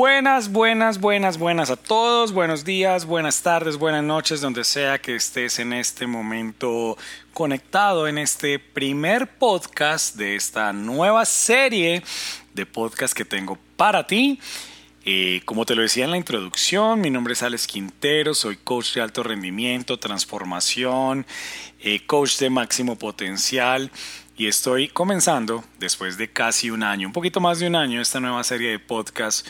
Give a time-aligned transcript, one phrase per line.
[0.00, 2.32] Buenas, buenas, buenas, buenas a todos.
[2.32, 6.96] Buenos días, buenas tardes, buenas noches, donde sea que estés en este momento
[7.34, 12.02] conectado en este primer podcast de esta nueva serie
[12.54, 14.40] de podcast que tengo para ti.
[15.04, 18.94] Eh, como te lo decía en la introducción, mi nombre es Alex Quintero, soy coach
[18.94, 21.26] de alto rendimiento, transformación,
[21.78, 23.90] eh, coach de máximo potencial
[24.40, 28.20] y estoy comenzando, después de casi un año, un poquito más de un año, esta
[28.20, 29.46] nueva serie de podcast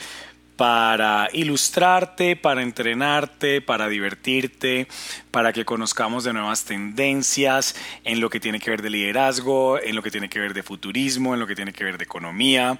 [0.60, 4.88] para ilustrarte, para entrenarte, para divertirte,
[5.30, 9.96] para que conozcamos de nuevas tendencias en lo que tiene que ver de liderazgo, en
[9.96, 12.78] lo que tiene que ver de futurismo, en lo que tiene que ver de economía.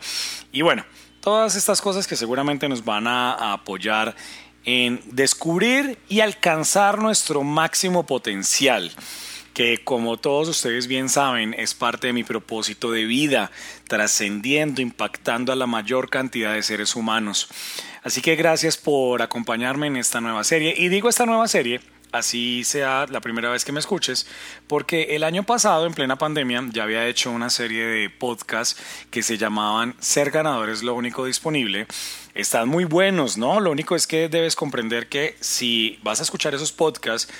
[0.52, 0.84] Y bueno,
[1.22, 4.14] todas estas cosas que seguramente nos van a, apoyar
[4.66, 8.92] en descubrir y alcanzar nuestro máximo potencial
[9.60, 13.50] que como todos ustedes bien saben es parte de mi propósito de vida,
[13.88, 17.46] trascendiendo, impactando a la mayor cantidad de seres humanos.
[18.02, 20.72] Así que gracias por acompañarme en esta nueva serie.
[20.78, 24.26] Y digo esta nueva serie, así sea la primera vez que me escuches,
[24.66, 28.80] porque el año pasado, en plena pandemia, ya había hecho una serie de podcasts
[29.10, 31.86] que se llamaban Ser ganador es lo único disponible.
[32.34, 33.60] Están muy buenos, ¿no?
[33.60, 37.30] Lo único es que debes comprender que si vas a escuchar esos podcasts,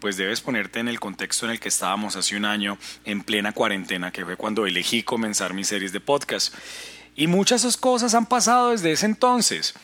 [0.00, 3.52] pues debes ponerte en el contexto en el que estábamos hace un año en plena
[3.52, 6.54] cuarentena, que fue cuando elegí comenzar mis series de podcast.
[7.14, 9.74] Y muchas cosas han pasado desde ese entonces.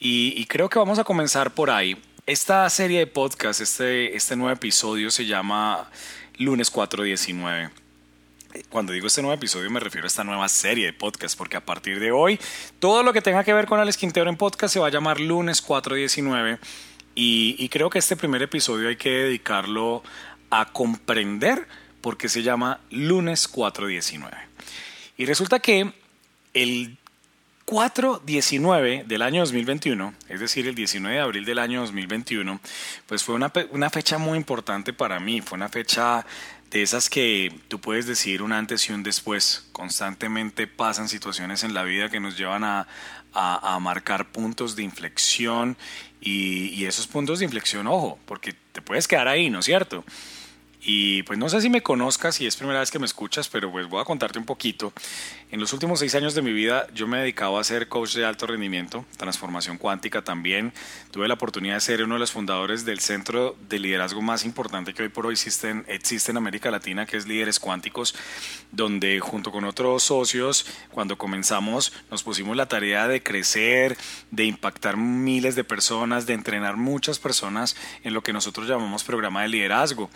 [0.00, 1.96] Y, creo que vamos a comenzar por ahí.
[2.26, 5.88] Esta serie de podcast, este, este nuevo episodio se llama
[6.38, 7.70] Lunes 419.
[8.68, 11.64] Cuando digo este nuevo episodio me refiero a esta nueva serie de podcast, porque a
[11.64, 12.38] partir de hoy
[12.80, 15.20] todo lo que tenga que ver con Alex Quintero en podcast se va a llamar
[15.20, 16.58] Lunes 419
[17.14, 20.02] y, creo que este primer episodio hay que dedicarlo
[20.50, 21.66] a comprender
[22.00, 24.36] por qué se llama lunes 419.
[25.18, 25.92] Y resulta que
[26.54, 26.96] el
[27.64, 32.60] 419 del año 2021, es decir, el 19 de abril del año 2021,
[33.06, 36.26] pues fue una, una, fecha muy importante para mí, fue una fecha
[36.70, 39.68] de esas que tú puedes decir un antes y un después.
[39.72, 42.88] Constantemente pasan situaciones en la vida que nos llevan a,
[43.32, 45.76] a, marcar puntos de inflexión
[46.22, 50.04] y, y, esos puntos de inflexión, ojo, porque te puedes quedar ahí, ¿no es cierto?
[50.84, 53.70] Y pues no sé si me conozcas, si es primera vez que me escuchas, pero
[53.70, 54.92] pues voy a contarte un poquito.
[55.52, 58.14] En los últimos seis años de mi vida yo me he dedicado a ser coach
[58.14, 60.72] de alto rendimiento, transformación cuántica también.
[61.12, 64.92] Tuve la oportunidad de ser uno de los fundadores del centro de liderazgo más importante
[64.92, 68.16] que hoy por hoy existe existe en América Latina, que es Líderes Cuánticos,
[68.72, 73.96] donde junto con otros socios, cuando comenzamos, nos pusimos la tarea de crecer,
[74.32, 79.42] de impactar miles de personas, de entrenar muchas personas en lo que nosotros llamamos programa
[79.42, 80.10] de liderazgo.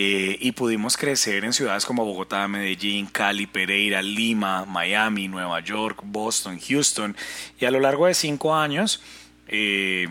[0.00, 6.02] Eh, y pudimos crecer en ciudades como Bogotá, Medellín, Cali, Pereira, Lima, Miami, Nueva York,
[6.04, 7.16] Boston, Houston.
[7.58, 9.02] Y a lo largo de cinco años,
[9.48, 10.06] eh,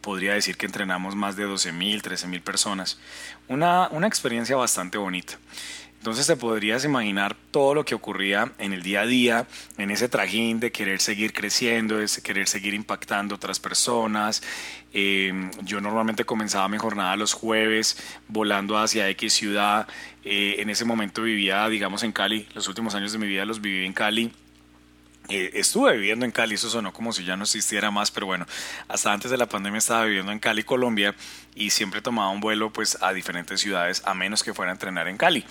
[0.00, 2.98] podría decir que entrenamos más de 12.000, 13.000 personas.
[3.46, 5.34] Una, una experiencia bastante bonita.
[6.02, 9.46] Entonces te podrías imaginar todo lo que ocurría en el día a día,
[9.78, 14.42] en ese trajín de querer seguir creciendo, de querer seguir impactando otras personas.
[14.92, 17.96] Em, yo normalmente comenzaba mi jornada los jueves
[18.26, 19.86] volando hacia X ciudad.
[20.24, 22.48] Eh, en ese momento vivía, digamos, en Cali.
[22.52, 24.32] Los últimos años de mi vida los viví en Cali.
[25.28, 28.44] Eh, estuve viviendo en Cali, eso sonó como si ya no existiera más, pero bueno,
[28.88, 31.14] hasta antes de la pandemia estaba viviendo en Cali, Colombia,
[31.54, 35.06] y siempre tomaba un vuelo pues a diferentes ciudades, a menos que fuera a entrenar
[35.06, 35.46] en Cali.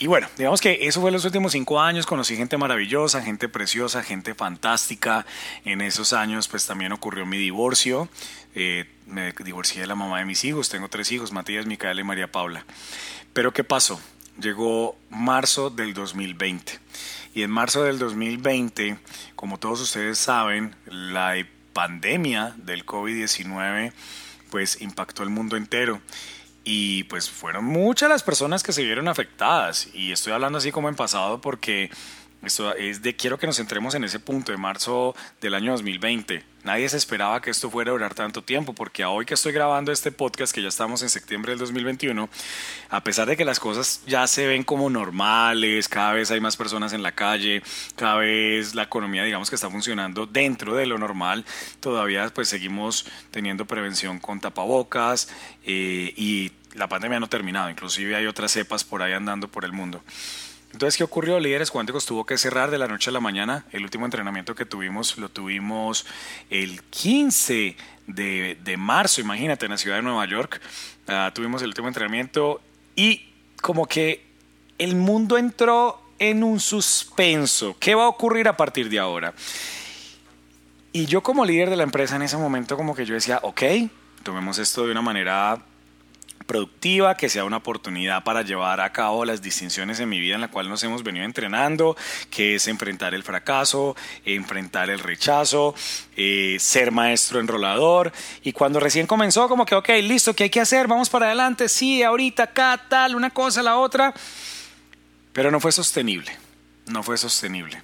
[0.00, 4.04] Y bueno, digamos que eso fue los últimos cinco años, conocí gente maravillosa, gente preciosa,
[4.04, 5.26] gente fantástica.
[5.64, 8.08] En esos años pues también ocurrió mi divorcio.
[8.54, 12.04] Eh, me divorcié de la mamá de mis hijos, tengo tres hijos, Matías, Micaela y
[12.04, 12.64] María Paula.
[13.32, 14.00] Pero ¿qué pasó?
[14.40, 16.78] Llegó marzo del 2020.
[17.34, 18.98] Y en marzo del 2020,
[19.34, 21.34] como todos ustedes saben, la
[21.72, 23.92] pandemia del COVID-19
[24.50, 26.00] pues impactó el mundo entero
[26.70, 30.90] y pues fueron muchas las personas que se vieron afectadas y estoy hablando así como
[30.90, 31.90] en pasado porque
[32.42, 36.44] Esto es de quiero que nos centremos en ese punto de marzo del año 2020.
[36.68, 39.52] Nadie se esperaba que esto fuera a durar tanto tiempo, porque a hoy que estoy
[39.52, 42.28] grabando este podcast, que ya estamos en septiembre del 2021,
[42.90, 46.58] a pesar de que las cosas ya se ven como normales, cada vez hay más
[46.58, 47.62] personas en la calle,
[47.96, 51.46] cada vez la economía digamos que está funcionando dentro de lo normal,
[51.80, 55.30] todavía pues seguimos teniendo prevención con tapabocas
[55.64, 59.64] eh, y la pandemia no ha terminado, inclusive hay otras cepas por ahí andando por
[59.64, 60.02] el mundo.
[60.78, 61.40] Entonces, ¿qué ocurrió?
[61.40, 63.66] Líderes Cuánticos tuvo que cerrar de la noche a la mañana.
[63.72, 66.06] El último entrenamiento que tuvimos lo tuvimos
[66.50, 67.76] el 15
[68.06, 70.60] de, marzo, imagínate, en la ciudad de Nueva York.
[71.08, 72.60] Ah, tuvimos el último entrenamiento
[72.94, 73.28] y
[73.60, 74.24] como que
[74.78, 77.76] el mundo entró en un suspenso.
[77.80, 79.34] ¿Qué va a ocurrir a partir de ahora?
[80.92, 83.62] Y yo como líder de la empresa en ese momento como que yo decía, ok,
[84.22, 85.60] tomemos esto de una manera
[86.48, 90.40] productiva, que sea una oportunidad para llevar a cabo las distinciones en mi vida en
[90.40, 91.94] la cual nos hemos venido entrenando,
[92.30, 95.74] que es enfrentar el fracaso, enfrentar el rechazo,
[96.16, 98.10] eh, ser maestro enrolador.
[98.42, 100.88] Y cuando recién comenzó, como que, ok, listo, ¿qué hay que hacer?
[100.88, 104.14] Vamos para adelante, sí, ahorita, acá, tal, una cosa, la otra.
[105.34, 106.34] Pero no fue sostenible,
[106.86, 107.82] no fue sostenible.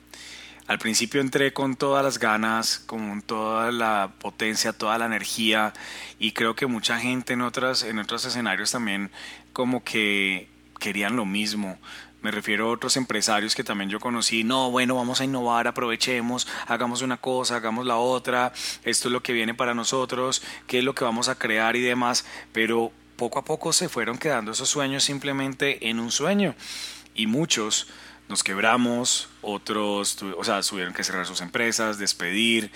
[0.66, 5.74] Al principio entré con todas las ganas, con toda la potencia, toda la energía
[6.18, 9.10] y creo que mucha gente en, otras, en otros escenarios también
[9.52, 10.48] como que
[10.80, 11.78] querían lo mismo.
[12.22, 14.42] Me refiero a otros empresarios que también yo conocí.
[14.42, 19.22] No, bueno, vamos a innovar, aprovechemos, hagamos una cosa, hagamos la otra, esto es lo
[19.22, 22.24] que viene para nosotros, qué es lo que vamos a crear y demás.
[22.52, 26.54] Pero poco a poco se fueron quedando esos sueños simplemente en un sueño.
[27.14, 27.86] Y muchos
[28.28, 32.70] nos quebramos, otros, o sea, tuvieron que cerrar sus empresas, despedir,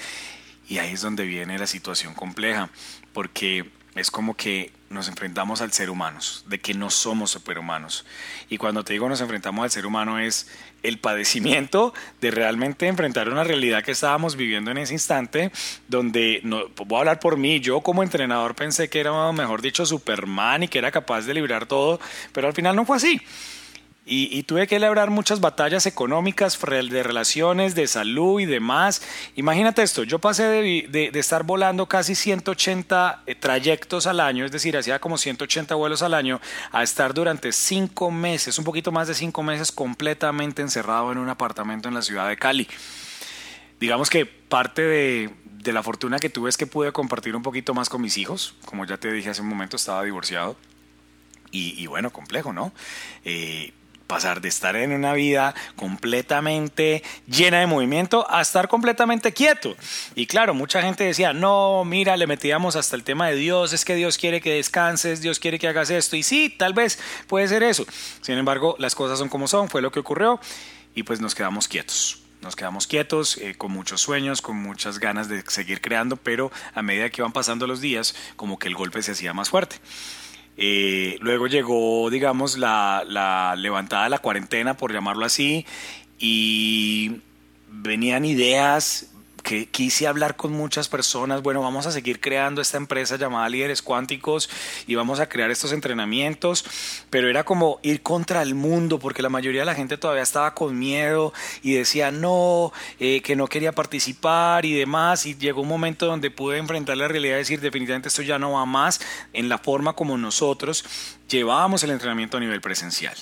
[0.68, 2.68] y ahí es donde viene la situación compleja,
[3.12, 8.06] porque es como que nos enfrentamos al ser humano, de que no somos superhumanos.
[8.48, 10.48] Y cuando te digo nos enfrentamos al ser humano es
[10.82, 15.50] el padecimiento de realmente enfrentar una realidad que estábamos viviendo en ese instante,
[15.88, 19.84] donde, no, voy a hablar por mí, yo como entrenador pensé que era, mejor dicho,
[19.84, 22.00] Superman y que era capaz de librar todo,
[22.32, 23.20] pero al final no fue así.
[24.10, 29.02] Y, tuve que labrar muchas batallas económicas, de relaciones, de salud y demás.
[29.36, 34.78] Imagínate esto, yo pasé de, estar volando casi 180 eh, trayectos al año, es decir,
[34.78, 36.40] hacía como 180 vuelos al año,
[36.72, 41.28] a estar durante cinco meses, un poquito más de cinco meses, completamente encerrado en un
[41.28, 42.66] apartamento en la ciudad de Cali.
[43.78, 45.30] Digamos que parte de,
[45.72, 48.54] la fortuna que tuve es que pude compartir un poquito más con mis hijos.
[48.64, 50.56] Como ya te dije hace un momento, estaba divorciado.
[51.50, 52.72] Y, bueno, complejo, ¿no?
[53.24, 53.72] Eh,
[54.08, 59.76] pasar de estar en una vida completamente llena de movimiento a estar completamente quieto.
[60.16, 63.84] Y claro, mucha gente decía, no, mira, le metíamos hasta el tema de Dios, es
[63.84, 66.16] que Dios quiere que descanses, Dios quiere que hagas esto.
[66.16, 67.86] Y sí, tal vez puede ser eso.
[68.22, 70.40] Sin embargo, las cosas son como son, fue lo que ocurrió
[70.94, 72.22] y pues nos quedamos quietos.
[72.40, 76.82] Nos quedamos quietos, eh, con muchos sueños, con muchas ganas de seguir creando, pero a
[76.82, 79.76] medida que iban pasando los días, como que el golpe se hacía más fuerte.
[80.60, 85.64] Eh, luego llegó, digamos, la, la levantada de la cuarentena, por llamarlo así,
[86.18, 87.20] y
[87.68, 89.12] venían ideas,
[89.48, 93.80] que quise hablar con muchas personas, bueno, vamos a seguir creando esta empresa llamada Líderes
[93.80, 94.50] Cuánticos
[94.86, 96.66] y vamos a crear estos entrenamientos,
[97.08, 100.52] pero era como ir contra el mundo porque la mayoría de la gente todavía estaba
[100.52, 105.68] con miedo y decía no, eh, que no quería participar y demás y llegó un
[105.68, 109.00] momento donde pude enfrentar la realidad y decir definitivamente esto ya no va más
[109.32, 110.84] en la forma como nosotros
[111.28, 113.14] llevábamos el entrenamiento a nivel presencial.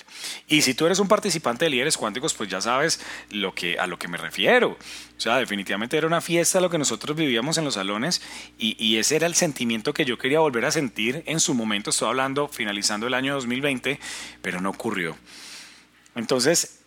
[0.47, 4.07] Y si tú eres un participante de líderes cuánticos, pues ya sabes a lo que
[4.07, 4.77] me refiero.
[5.17, 8.21] O sea, definitivamente era una fiesta lo que nosotros vivíamos en los salones
[8.59, 11.89] y, y ese era el sentimiento que yo quería volver a sentir en su momento.
[11.89, 13.99] Estoy hablando finalizando el año 2020,
[14.43, 15.17] pero no ocurrió.
[16.15, 16.81] Entonces,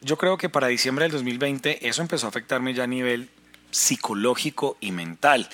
[0.00, 3.30] yo creo que para diciembre del 2020 eso empezó a afectarme ya a nivel
[3.70, 5.48] psicológico y mental.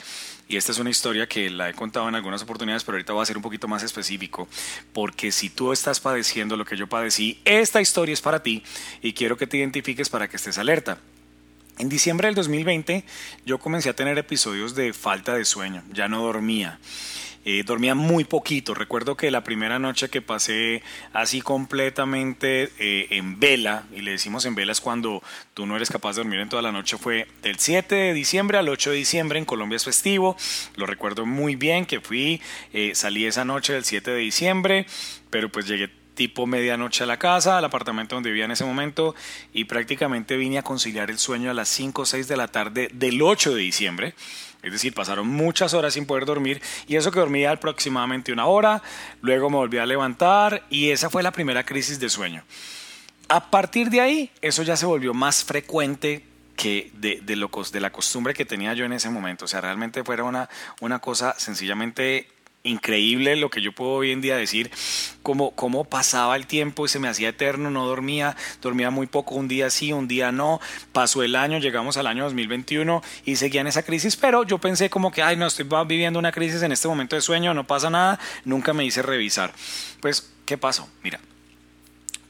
[0.49, 3.23] Y esta es una historia que la he contado en algunas oportunidades, pero ahorita voy
[3.23, 4.49] a ser un poquito más específico,
[4.93, 8.63] porque si tú estás padeciendo lo que yo padecí, esta historia es para ti
[9.01, 10.99] y quiero que te identifiques para que estés alerta.
[11.79, 13.05] En diciembre del 2020
[13.45, 16.79] yo comencé a tener episodios de falta de sueño, ya no dormía.
[17.45, 18.73] Eh, dormía muy poquito.
[18.73, 24.45] Recuerdo que la primera noche que pasé así completamente eh, en vela, y le decimos
[24.45, 25.23] en vela es cuando
[25.55, 28.59] tú no eres capaz de dormir en toda la noche, fue del 7 de diciembre
[28.59, 29.39] al 8 de diciembre.
[29.41, 30.37] En Colombia es festivo.
[30.77, 32.41] Lo recuerdo muy bien que fui,
[32.73, 34.87] eh, salí esa noche del 7 de diciembre,
[35.31, 39.15] pero pues llegué tipo medianoche a la casa, al apartamento donde vivía en ese momento,
[39.53, 42.89] y prácticamente vine a conciliar el sueño a las 5 o 6 de la tarde
[42.93, 44.15] del 8 de diciembre.
[44.63, 48.83] Es decir, pasaron muchas horas sin poder dormir y eso que dormía aproximadamente una hora,
[49.21, 52.45] luego me volví a levantar y esa fue la primera crisis de sueño.
[53.29, 56.23] a partir de ahí, eso ya se volvió más frecuente
[56.57, 59.47] que de, de, lo, de la costumbre que tenía yo en ese momento.
[59.47, 60.49] O sea, realmente fuera una,
[60.81, 62.29] una cosa sencillamente
[62.65, 64.71] increíble lo que yo puedo hoy en día decir,
[65.23, 69.35] cómo, cómo pasaba el tiempo y se me hacía eterno, no dormía, dormía muy poco,
[69.35, 70.61] un día sí, un día no,
[70.93, 74.91] pasó el año, llegamos al año 2021 y seguía en esa crisis, pero yo pensé
[74.91, 77.91] como que, ay, no, estoy viviendo una crisis en este momento de sueño, no pasa
[77.91, 79.53] nada, nunca me hice revisar.
[80.01, 80.89] Pues, ¿qué pasó?
[81.03, 81.21] Mira,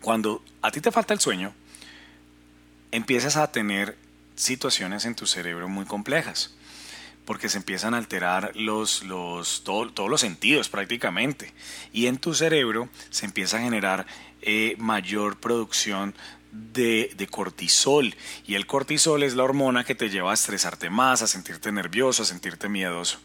[0.01, 1.53] cuando a ti te falta el sueño,
[2.91, 3.97] empiezas a tener
[4.35, 6.55] situaciones en tu cerebro muy complejas
[7.25, 11.53] porque se empiezan a alterar los, los, todos los sentidos prácticamente.
[11.93, 14.07] Y en tu cerebro se empieza a generar
[14.41, 16.15] eh, mayor producción
[16.51, 18.15] de, de, cortisol.
[18.47, 22.23] Y el cortisol es la hormona que te lleva a estresarte más, a sentirte nervioso,
[22.23, 23.19] a sentirte miedoso.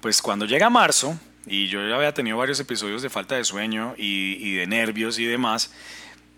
[0.00, 3.94] Pues cuando llega marzo, y yo ya había tenido varios episodios de falta de sueño
[3.96, 5.70] y, y de nervios y demás,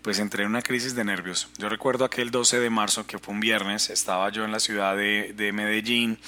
[0.01, 1.49] pues entré en una crisis de nervios.
[1.57, 4.95] Yo recuerdo aquel 12 de marzo, que fue un viernes, estaba yo en la ciudad
[4.95, 6.19] de, de Medellín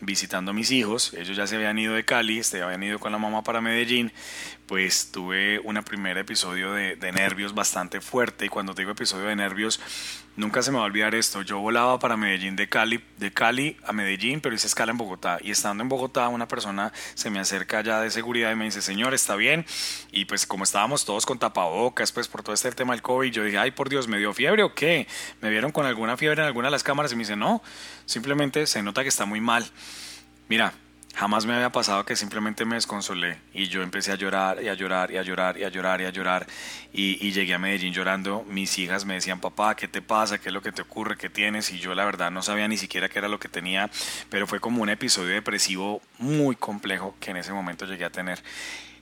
[0.00, 3.12] visitando a mis hijos, ellos ya se habían ido de Cali, se habían ido con
[3.12, 4.12] la mamá para Medellín,
[4.66, 8.46] pues tuve un primer episodio de, nervios bastante fuerte.
[8.46, 9.80] Y cuando digo episodio de nervios,
[10.36, 13.76] nunca se me va a olvidar esto, yo volaba para Medellín de Cali, de Cali
[13.84, 17.40] a Medellín, pero hice escala en Bogotá y estando en Bogotá una persona se me
[17.40, 19.64] acerca ya de seguridad y me dice, señor, ¿está bien?
[20.12, 23.44] Y pues como estábamos todos con tapabocas, pues por todo este tema del COVID, yo
[23.44, 25.06] dije, ay por Dios, ¿me dio fiebre o qué?
[25.40, 27.12] ¿Me vieron con alguna fiebre en alguna de las cámaras?
[27.12, 27.62] Y me dice, no,
[28.06, 29.64] simplemente se nota que está muy mal.
[30.48, 30.74] Mira,
[31.16, 34.74] Jamás me había pasado que simplemente me desconsolé y yo empecé a llorar y a
[34.74, 36.46] llorar y a llorar y a llorar y a llorar
[36.92, 38.44] y, llegué a Medellín llorando.
[38.48, 40.38] Mis hijas me decían, papá, ¿qué te pasa?
[40.38, 41.16] ¿Qué es lo que te ocurre?
[41.16, 41.70] ¿Qué tienes?
[41.70, 43.90] Y yo la verdad no sabía ni siquiera qué era lo que tenía,
[44.28, 48.42] pero fue como un episodio depresivo muy complejo que en ese momento llegué a tener.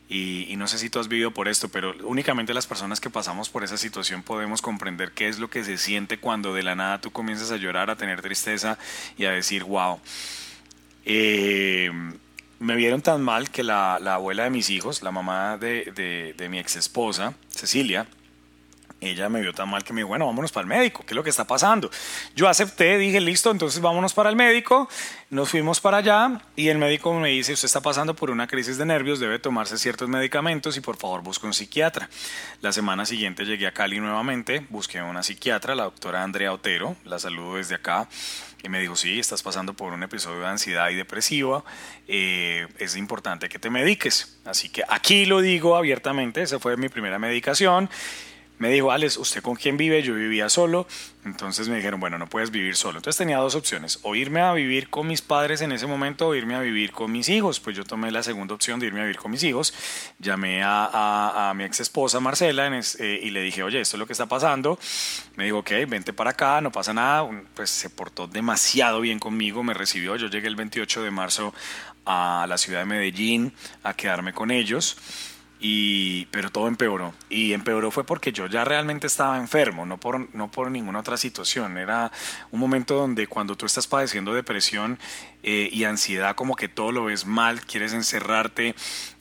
[0.09, 3.09] Y, y, no sé si tú has vivido por esto, pero únicamente las personas que
[3.09, 6.75] pasamos por esa situación podemos comprender qué es lo que se siente cuando de la
[6.75, 8.79] nada tú comienzas a llorar, a tener tristeza
[9.17, 9.99] y a decir, wow.
[11.05, 11.91] Eh,
[12.59, 16.59] me vieron tan mal que la, abuela de mis hijos, la mamá de, de mi
[16.59, 18.07] ex esposa, Cecilia,
[19.03, 21.17] ella me vio tan mal que me dijo, bueno, vámonos para el médico, ¿qué es
[21.17, 21.91] lo que está pasando?
[22.37, 24.89] Yo acepté, dije, listo, entonces vámonos para el médico,
[25.31, 28.79] nos fuimos para allá y el médico me dice, usted está pasando por una crisis
[28.79, 32.09] de nervios, debe tomarse ciertos medicamentos y por favor busque un psiquiatra.
[32.61, 36.97] La semana siguiente llegué a Cali nuevamente, busqué a una psiquiatra, la doctora Andrea Otero,
[37.05, 38.09] la saludo desde acá,
[38.63, 41.65] y me dijo, sí, estás pasando por un episodio de ansiedad y depresiva,
[42.07, 44.39] eh, es importante que te mediques.
[44.45, 47.91] Así que aquí lo digo abiertamente, esa fue mi primera medicación
[48.63, 50.05] me dijo, Alex, ¿usted con quién vive?
[50.05, 50.87] Yo vivía solo.
[51.25, 53.01] Entonces me dijeron, bueno, no puedes vivir solo.
[53.01, 56.35] Entonces tenía dos opciones, o irme a vivir con mis padres en ese momento o
[56.37, 57.59] irme a vivir con mis hijos.
[57.59, 59.75] Pues yo tomé la segunda opción de irme a vivir con mis hijos.
[60.21, 64.13] Llamé a, mi ex esposa Marcela eh, y le dije, oye, esto es lo que
[64.13, 64.79] está pasando.
[65.35, 67.29] Me dijo, ok, vente para acá, no pasa nada.
[67.55, 70.15] Pues se portó demasiado bien conmigo, me recibió.
[70.15, 71.53] Yo llegué el 28 de marzo
[72.07, 73.53] a la ciudad de Medellín
[73.83, 74.97] a quedarme con ellos
[75.65, 77.15] y, pero todo empeoró.
[77.31, 81.17] Y empeoró fue porque yo ya realmente estaba enfermo, no por, no por ninguna otra
[81.17, 81.79] situación.
[81.79, 82.11] Era
[82.51, 84.99] un momento donde cuando tú estás padeciendo depresión
[85.45, 88.75] eh, y ansiedad, como que todo lo ves mal, quieres encerrarte,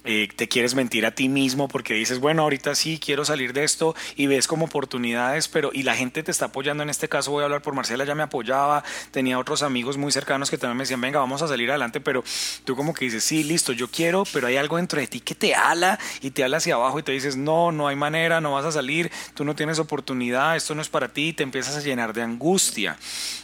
[0.03, 3.63] eh, te quieres mentir a ti mismo porque dices, bueno, ahorita sí quiero salir de
[3.63, 6.83] esto y ves como oportunidades, pero y la gente te está apoyando.
[6.83, 10.11] En este caso voy a hablar por Marcela, ya me apoyaba, tenía otros amigos muy
[10.11, 12.23] cercanos que también me decían, venga, vamos a salir adelante, pero
[12.63, 15.35] tú como que dices, sí, listo, yo quiero, pero hay algo dentro de ti que
[15.35, 18.53] te ala y te ala hacia abajo y te dices, no, no hay manera, no
[18.53, 21.75] vas a salir, tú no tienes oportunidad, esto no es para ti, y te empiezas
[21.77, 22.97] a llenar de angustia.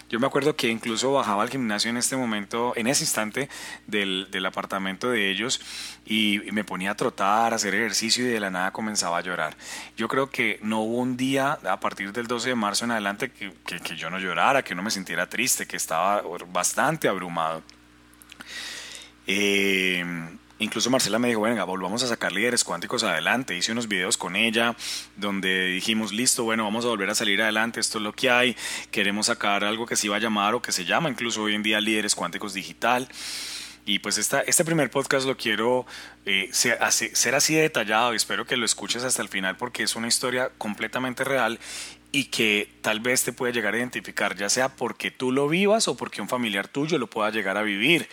[0.10, 3.50] Yo me acuerdo que incluso bajaba al gimnasio en este momento, en ese instante
[3.88, 5.60] del, del apartamento de ellos
[6.06, 9.58] y me ponía a trotar, a hacer ejercicio y de la nada comenzaba a llorar.
[9.98, 13.32] Yo creo que no hubo un día a partir del 12 de marzo en adelante
[13.32, 17.62] que, que, yo no llorara, que no me sintiera triste, que estaba bastante abrumado.
[19.26, 20.06] Eh,
[20.60, 23.56] Incluso Marcela me dijo, venga, volvamos a sacar líderes cuánticos adelante.
[23.56, 24.76] Hice unos videos con ella
[25.16, 28.56] donde dijimos, listo, bueno, vamos a volver a salir adelante, esto es lo que hay,
[28.90, 31.64] queremos sacar algo que se iba a llamar o que se llama incluso hoy en
[31.64, 33.08] día líderes cuánticos digital.
[33.86, 35.86] Y pues esta, este primer podcast lo quiero
[36.26, 39.56] eh, ser, así, ser así de detallado y espero que lo escuches hasta el final
[39.56, 41.58] porque es una historia completamente real
[42.12, 45.88] y que tal vez te puede llegar a identificar, ya sea porque tú lo vivas
[45.88, 48.10] o porque un familiar tuyo lo pueda llegar a vivir.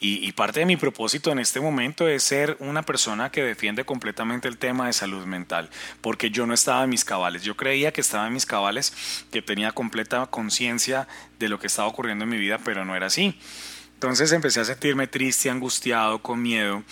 [0.00, 4.46] Y, parte de mi propósito en este momento es ser una persona que defiende completamente
[4.46, 7.42] el tema de salud mental, porque yo no estaba en mis cabales.
[7.42, 11.08] Yo creía que estaba en mis cabales, que tenía completa conciencia
[11.40, 13.36] de lo que estaba ocurriendo en mi vida, pero no era así.
[13.94, 16.84] Entonces empecé a sentirme triste, angustiado, con miedo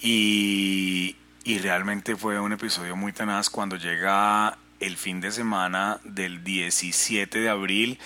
[0.00, 6.44] y, y realmente fue un episodio muy tenaz cuando llega el fin de semana del
[6.44, 7.98] 17 de abril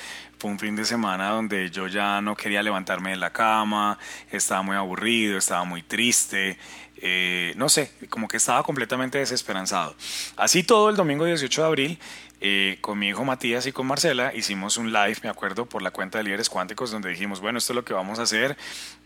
[0.43, 3.97] fue un fin de semana donde yo ya no quería levantarme de la cama,
[4.29, 6.59] estaba muy aburrido, estaba muy triste,
[6.97, 9.95] eh, no sé, como que estaba completamente desesperanzado.
[10.37, 11.99] Así todo el domingo 18 de abril
[12.45, 15.93] eh, con mi hijo Matías y con Marcela hicimos un live, me acuerdo, por la
[15.93, 18.57] cuenta de Líderes Cuánticos, donde dijimos, bueno, esto es lo que vamos a hacer.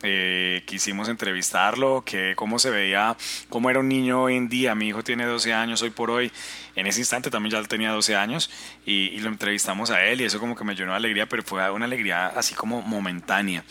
[0.02, 3.14] Eh, quisimos entrevistarlo, que cómo se veía,
[3.50, 4.75] cómo era un niño hoy en día.
[4.75, 6.33] Mi hijo tiene 12 años hoy por hoy.
[6.76, 8.50] En ese instante también ya tenía 12 años
[8.87, 11.71] y, lo entrevistamos a él y eso como que me llenó de alegría, pero fue
[11.71, 13.64] una alegría así como momentánea.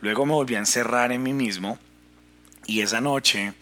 [0.00, 1.76] Luego me volví a encerrar en mí mismo
[2.66, 3.52] y esa noche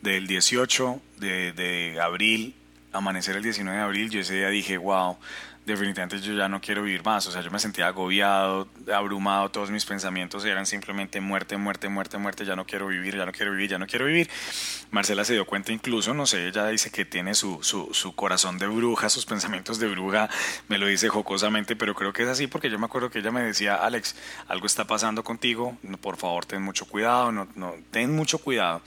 [0.00, 2.54] del 18 de, de abril
[2.92, 5.16] amanecer el 19 de abril, yo ese día dije, wow,
[5.64, 7.26] definitivamente yo ya no quiero vivir más.
[7.26, 12.18] O sea, yo me sentía agobiado, abrumado, todos mis pensamientos eran simplemente muerte, muerte, muerte,
[12.18, 14.28] muerte, ya no quiero vivir, ya no quiero vivir, ya no quiero vivir.
[14.90, 18.66] Marcela se dio cuenta incluso, no sé, ella dice que tiene su, su, corazón de
[18.66, 20.28] bruja, sus pensamientos de bruja,
[20.68, 23.30] me lo dice jocosamente, pero creo que es así porque yo me acuerdo que ella
[23.30, 24.16] me decía, Alex,
[24.48, 28.82] algo está pasando contigo, por favor ten mucho cuidado, no, no, ten mucho cuidado.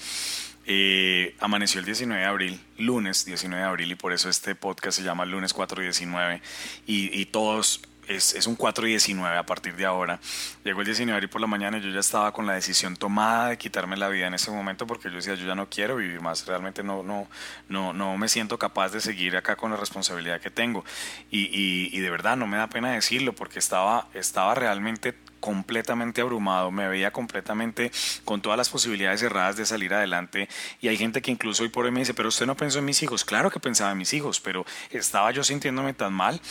[0.67, 4.97] Eh, amaneció el 19 de abril, lunes 19 de abril, y por eso este podcast
[4.97, 6.41] se llama Lunes 419,
[6.87, 10.19] y, y todos es, es, un 419 a partir de ahora.
[10.63, 12.95] Llegó el 19 de abril por la mañana y yo ya estaba con la decisión
[12.95, 15.95] tomada de quitarme la vida en ese momento porque yo decía, yo ya no quiero
[15.95, 17.27] vivir más, realmente no, no,
[17.69, 20.85] no, no me siento capaz de seguir acá con la responsabilidad que tengo.
[21.31, 26.21] Y, y, y de verdad no me da pena decirlo porque estaba, estaba realmente completamente
[26.21, 27.91] abrumado, me veía completamente
[28.23, 30.49] con todas las posibilidades cerradas de salir adelante
[30.81, 32.85] y hay gente que incluso hoy por hoy me dice, pero usted no pensó en
[32.85, 36.41] mis hijos, claro que pensaba en mis hijos, pero estaba yo sintiéndome tan mal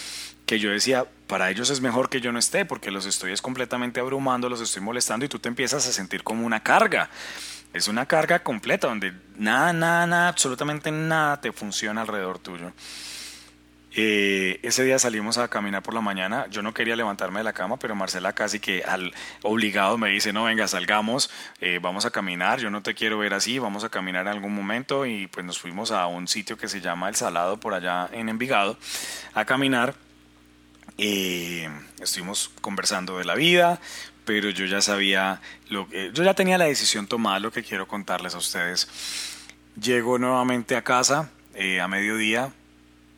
[0.46, 3.42] que yo decía, para ellos es mejor que yo no esté porque los estoy es
[3.42, 7.10] completamente abrumando, los estoy molestando y tú te empiezas a sentir como una carga.
[7.72, 12.72] Es una carga completa donde nada, nada, nada, absolutamente nada te funciona alrededor tuyo.
[13.96, 16.46] Eh, ese día salimos a caminar por la mañana.
[16.50, 20.32] Yo no quería levantarme de la cama, pero Marcela casi que al obligado me dice,
[20.32, 23.90] no, venga, salgamos, eh, vamos a caminar, yo no te quiero ver así, vamos a
[23.90, 27.14] caminar en algún momento y pues nos fuimos a un sitio que se llama El
[27.14, 28.76] Salado por allá en Envigado
[29.32, 29.94] a caminar.
[30.98, 31.68] Eh,
[32.00, 33.80] estuvimos conversando de la vida,
[34.24, 37.86] pero yo ya sabía, lo que, yo ya tenía la decisión tomada, lo que quiero
[37.86, 38.88] contarles a ustedes.
[39.80, 41.30] Llego nuevamente a casa
[41.80, 42.52] a mediodía,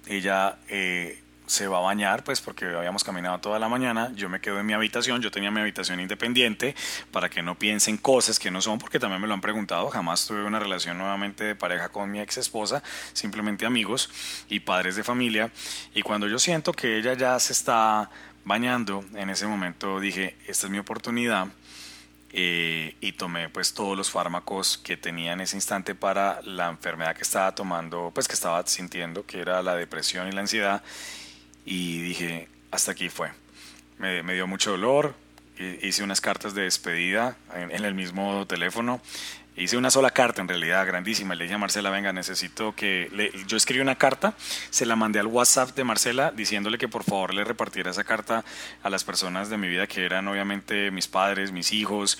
[0.07, 4.41] ella eh, se va a bañar, pues porque habíamos caminado toda la mañana, yo me
[4.41, 6.75] quedo en mi habitación, yo tenía mi habitación independiente
[7.13, 10.27] para que no piensen cosas que no son, porque también me lo han preguntado, jamás
[10.27, 14.11] tuve una relación nuevamente de pareja con mi ex esposa, simplemente amigos
[14.49, 15.51] y padres de familia,
[15.95, 18.11] y cuando yo siento que ella ya se está
[18.45, 21.49] bañando, en ese momento dije, esta es mi oportunidad,
[22.39, 27.17] eh, y tomé pues todos los fármacos que tenía en ese instante para la enfermedad
[27.17, 30.83] que estaba tomando, pues que estaba sintiendo, que era la depresión y la ansiedad,
[31.65, 33.31] y dije, hasta aquí fue.
[33.97, 35.15] Me, me dio mucho dolor,
[35.59, 39.01] hice unas cartas de despedida en el mismo teléfono,
[39.57, 41.35] Hice una sola carta en realidad, grandísima.
[41.35, 43.09] Le dije a Marcela, venga, necesito que...
[43.13, 43.33] Le...
[43.47, 44.35] Yo escribí una carta,
[44.69, 48.45] se la mandé al WhatsApp de Marcela diciéndole que por favor le repartiera esa carta
[48.83, 52.19] a las personas de mi vida que eran obviamente mis padres, mis hijos.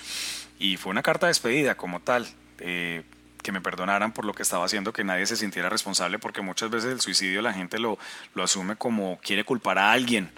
[0.57, 2.27] Y fue una carta de despedida como tal.
[2.59, 3.03] Eh,
[3.43, 6.69] que me perdonaran por lo que estaba haciendo, que nadie se sintiera responsable, porque muchas
[6.69, 7.97] veces el suicidio la gente lo,
[8.33, 10.31] lo asume como quiere culpar a alguien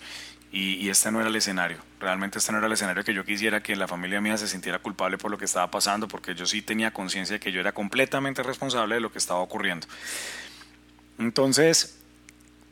[0.52, 1.78] y, este no era el escenario.
[2.00, 4.80] Realmente este no era el escenario que yo quisiera que la familia mía se sintiera
[4.80, 7.72] culpable por lo que estaba pasando, porque yo sí tenía conciencia de que yo era
[7.72, 9.88] completamente responsable de lo que estaba ocurriendo.
[11.20, 12.00] Entonces,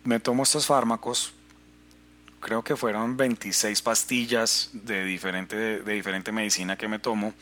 [0.04, 1.34] me tomo estos fármacos,
[2.40, 7.34] creo que fueron 26 pastillas de diferente, de, diferente medicina que me tomo.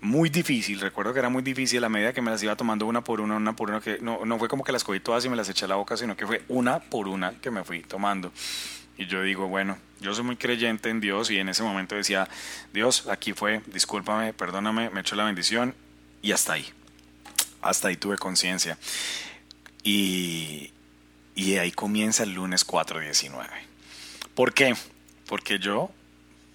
[0.00, 3.02] Muy difícil, recuerdo que era muy difícil a medida que me las iba tomando una
[3.02, 5.30] por una, una por una, que no, no fue como que las cogí todas y
[5.30, 7.80] me las eché a la boca, sino que fue una por una que me fui
[7.80, 8.30] tomando.
[8.96, 12.28] Y yo digo, bueno, yo soy muy creyente en Dios y en ese momento decía,
[12.72, 15.74] Dios, aquí fue, discúlpame, perdóname, me echo la bendición
[16.22, 16.66] y hasta ahí.
[17.62, 18.78] Hasta ahí tuve conciencia.
[19.82, 20.72] Y,
[21.34, 23.46] y ahí comienza el lunes 4.19.
[24.34, 24.74] ¿Por qué?
[25.26, 25.90] Porque yo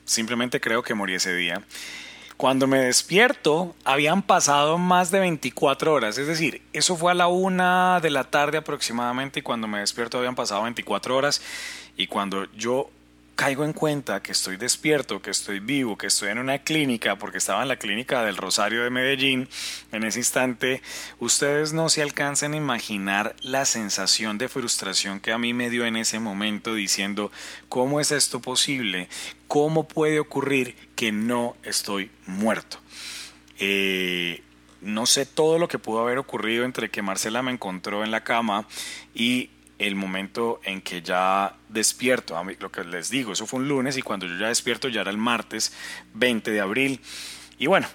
[0.05, 1.63] simplemente creo que morí ese día.
[2.39, 7.27] Cuando me despierto, habían pasado más de 24 horas, es decir, eso fue a la
[7.27, 11.41] una de la tarde aproximadamente y cuando me despierto habían pasado 24 horas.
[11.97, 12.91] Y cuando yo
[13.39, 17.37] caigo en cuenta que estoy despierto, que estoy vivo, que estoy en una clínica, porque
[17.37, 19.47] estaba en la clínica del Rosario de Medellín
[19.93, 20.81] en ese instante,
[21.19, 25.85] ustedes no se alcanzan a imaginar la sensación de frustración que a mí me dio
[25.85, 27.31] en ese momento diciendo,
[27.69, 29.07] ¿cómo es esto posible?
[29.47, 32.81] ¿Cómo puede ocurrir que no estoy muerto?
[33.57, 34.43] Eh,
[34.81, 38.25] no sé todo lo que pudo haber ocurrido entre que Marcela me encontró en la
[38.25, 38.67] cama
[39.15, 43.59] y el momento en que ya despierto, a mí, lo que les digo, eso fue
[43.59, 45.73] un lunes y cuando yo ya despierto ya era el martes
[46.13, 47.01] 20 de abril
[47.57, 47.87] y bueno,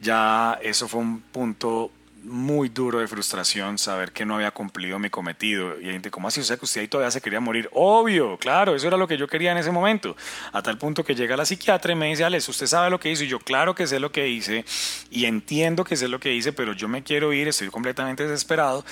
[0.00, 1.90] ya eso fue un punto
[2.24, 5.78] muy duro de frustración saber que no había cumplido mi cometido.
[5.78, 6.40] Y gente, ¿cómo así?
[6.40, 7.68] O sea, que usted ahí todavía se quería morir.
[7.72, 10.16] Obvio, claro, eso era lo que yo quería en ese momento.
[10.52, 13.10] A tal punto que llega la psiquiatra y me dice, Alex, ¿usted sabe lo que
[13.10, 13.24] hizo?
[13.24, 14.64] Y yo, claro que sé lo que hice
[15.10, 18.84] y entiendo que sé lo que hice, pero yo me quiero ir, estoy completamente desesperado.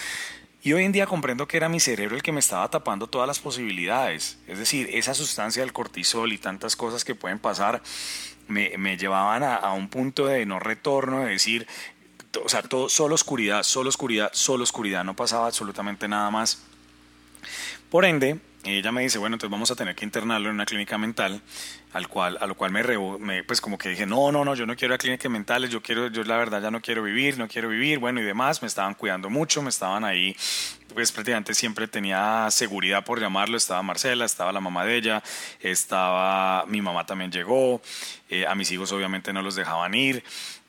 [0.64, 3.26] Y hoy en día comprendo que era mi cerebro el que me estaba tapando todas
[3.26, 4.38] las posibilidades.
[4.46, 7.82] Es decir, esa sustancia del cortisol y tantas cosas que pueden pasar
[8.46, 11.66] me, llevaban a, a, un punto de no retorno, de decir,
[12.44, 16.62] o sea, todo, solo oscuridad, solo oscuridad, solo oscuridad, no pasaba absolutamente nada más.
[17.90, 20.96] Por ende, ella me dice, bueno, entonces vamos a tener que internarlo en una clínica
[20.96, 21.42] mental,
[21.92, 22.82] al cual, a lo cual me,
[23.18, 25.82] me, pues como que dije, no, no, no, yo no quiero a clínicas mentales, yo
[25.82, 28.68] quiero, yo la verdad ya no quiero vivir, no quiero vivir, bueno y demás, me
[28.68, 30.34] estaban cuidando mucho, me estaban ahí,
[30.94, 35.22] pues prácticamente siempre tenía seguridad por llamarlo, estaba Marcela, estaba la mamá de ella,
[35.60, 37.82] estaba, mi mamá también llegó,
[38.30, 40.24] eh, a mis hijos obviamente no los dejaban ir,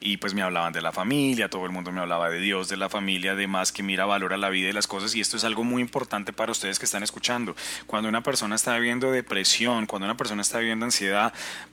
[0.06, 2.76] y pues me hablaban de la familia, todo el mundo me hablaba de Dios, de
[2.76, 5.46] la familia, de más que mira, valora la vida y las cosas y esto es
[5.46, 7.56] algo muy importante para ustedes que están escuchando.
[7.88, 11.13] Cuando una persona está viviendo depresión, cuando una persona está viviendo ansiedad,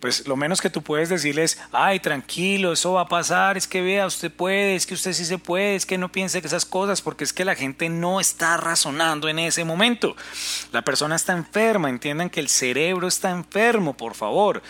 [0.00, 3.82] pues lo menos que tú puedes decirles, ay, tranquilo, eso va a pasar, es que
[3.82, 6.64] vea, usted puede, es que usted sí se puede, es que no piense que esas
[6.64, 10.16] cosas, porque es que la gente no está razonando en ese momento.
[10.72, 14.62] La persona está enferma, entiendan que el cerebro está enfermo, por favor.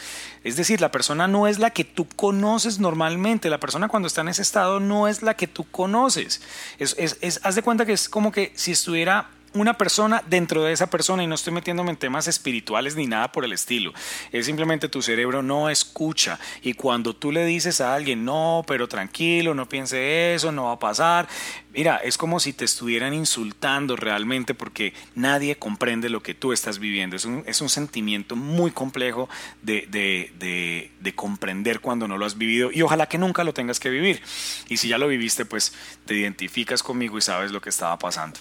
[0.43, 3.51] Es decir, la persona no es la que tú conoces normalmente.
[3.51, 6.41] La persona cuando está en ese estado no es la que tú conoces.
[6.79, 10.73] Es, es, haz de cuenta que es como que si estuviera una persona dentro de
[10.73, 13.93] esa persona y no estoy metiéndome en temas espirituales ni nada por el estilo.
[14.31, 18.89] Es simplemente tu cerebro no escucha y cuando tú le dices a alguien, no, pero
[18.89, 21.29] tranquilo, no piense eso, no va a pasar,
[21.73, 26.79] mira, es como si te estuvieran insultando realmente porque nadie comprende lo que tú estás
[26.79, 27.17] viviendo.
[27.17, 29.29] Es un, es un sentimiento muy complejo
[29.63, 33.53] de, de, de, de comprender cuando no lo has vivido y ojalá que nunca lo
[33.53, 34.23] tengas que vivir.
[34.69, 35.75] Y si ya lo viviste, pues
[36.07, 38.39] te identificas conmigo y sabes lo que estaba pasando.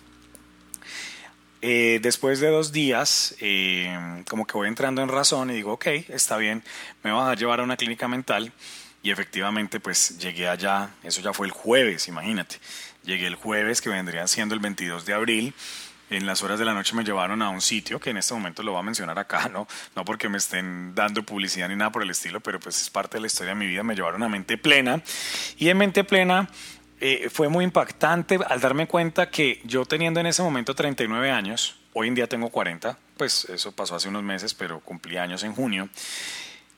[1.62, 5.88] Eh, después de dos días, eh, como que voy entrando en razón y digo, ok,
[6.08, 6.64] está bien,
[7.04, 8.54] me van a llevar a una clínica mental.
[9.02, 12.58] Y efectivamente, pues llegué allá, eso ya fue el jueves, imagínate.
[13.04, 15.54] Llegué el jueves, que vendría siendo el 22 de abril.
[16.10, 18.64] En las horas de la noche me llevaron a un sitio que en este momento
[18.64, 19.68] lo voy a mencionar acá, ¿no?
[19.96, 23.18] No porque me estén dando publicidad ni nada por el estilo, pero pues es parte
[23.18, 23.84] de la historia de mi vida.
[23.84, 25.02] Me llevaron a Mente Plena.
[25.58, 26.50] Y en Mente Plena
[27.02, 31.80] eh, fue muy impactante al darme cuenta que yo teniendo en ese momento 39 años,
[31.94, 35.54] hoy en día tengo 40, pues eso pasó hace unos meses, pero cumplí años en
[35.54, 35.90] junio,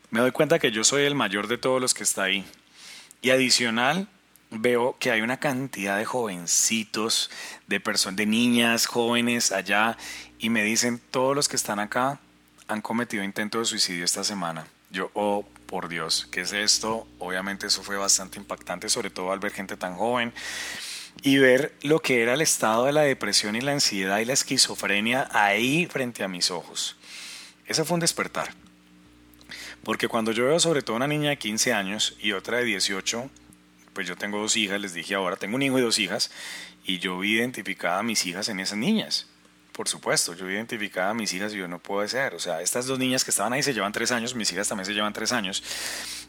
[0.10, 2.46] me doy cuenta que yo soy el mayor de todos los que está ahí.
[3.22, 4.08] Y adicional,
[4.52, 7.32] veo que hay una cantidad de jovencitos,
[7.68, 9.98] de de niñas, jóvenes allá,
[10.38, 12.20] y me dicen, todos los que están acá
[12.68, 14.68] han cometido intento de suicidio esta semana.
[14.92, 17.08] Yo, oh, por Dios, ¿qué es esto?
[17.18, 20.34] Obviamente eso fue bastante impactante, sobre todo al ver gente tan joven
[21.24, 24.34] y ver lo que era el estado de la depresión y la ansiedad y la
[24.34, 26.98] esquizofrenia ahí frente a mis ojos.
[27.66, 28.54] Ese fue un despertar.
[29.84, 33.30] Porque cuando yo veo sobre todo una niña de 15 años y otra de 18,
[33.94, 36.32] pues yo tengo dos hijas, les dije ahora, tengo un hijo y dos hijas,
[36.84, 39.31] y yo vi identificada a mis hijas en esas niñas.
[39.72, 42.36] Por supuesto, yo identificaba a mis hijas y yo no puedo ser.
[42.36, 44.86] O sea, estas dos niñas que estaban ahí se llevan tres años, mis hijas también
[44.86, 45.64] se llevan tres años.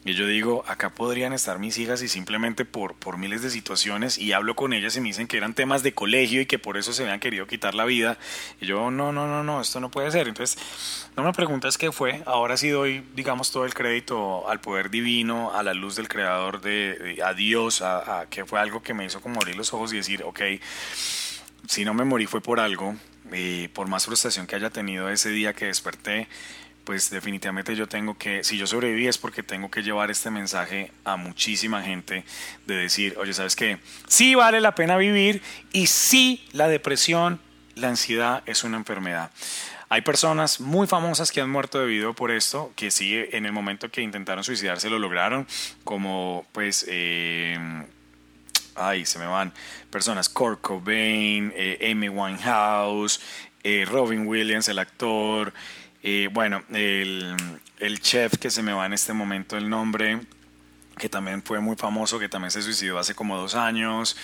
[0.05, 4.17] Y yo digo, acá podrían estar mis hijas y simplemente por, por miles de situaciones
[4.17, 6.77] y hablo con ellas y me dicen que eran temas de colegio y que por
[6.77, 8.17] eso se habían querido quitar la vida.
[8.61, 10.29] Y yo, no, no, no, no, esto no puede ser.
[10.29, 10.57] Entonces,
[11.17, 12.23] no me preguntas qué fue.
[12.25, 16.61] Ahora sí doy, digamos, todo el crédito al poder divino, a la luz del creador,
[16.61, 19.91] de, a Dios, a, a que fue algo que me hizo como abrir los ojos
[19.91, 20.41] y decir, ok,
[21.67, 22.95] si no me morí fue por algo
[23.31, 26.27] y por más frustración que haya tenido ese día que desperté,
[26.83, 30.91] pues definitivamente yo tengo que, si yo sobreviví es porque tengo que llevar este mensaje
[31.05, 32.25] a muchísima gente
[32.65, 33.79] de decir, oye, ¿sabes qué?
[34.07, 37.39] Sí vale la pena vivir y sí la depresión,
[37.75, 39.31] la ansiedad es una enfermedad.
[39.89, 43.89] Hay personas muy famosas que han muerto debido por esto, que sí en el momento
[43.89, 45.47] que intentaron suicidarse lo lograron,
[45.83, 46.85] como pues...
[46.89, 47.57] Eh,
[48.75, 49.53] ay, se me van
[49.89, 53.19] personas, Kurt Cobain, eh, Amy Winehouse,
[53.63, 55.53] eh, Robin Williams, el actor,
[56.01, 57.35] eh, bueno, el,
[57.79, 60.21] el, chef que se me va en este momento el nombre,
[60.97, 64.17] que también fue muy famoso, que también se suicidó hace como dos años.